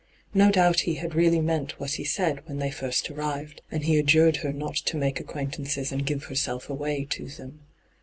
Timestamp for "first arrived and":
2.71-3.83